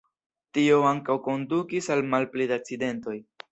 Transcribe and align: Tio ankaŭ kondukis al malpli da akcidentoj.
Tio 0.57 0.79
ankaŭ 0.91 1.17
kondukis 1.27 1.93
al 1.97 2.03
malpli 2.17 2.51
da 2.55 2.61
akcidentoj. 2.63 3.19